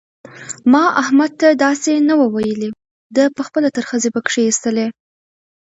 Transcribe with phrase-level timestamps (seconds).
[0.71, 2.69] ما احمد ته داسې نه وو ويلي؛
[3.15, 4.87] ده په خپله ترخځي په کښېيستلې.